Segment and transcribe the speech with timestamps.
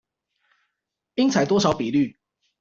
[1.13, 2.17] 應採多少比率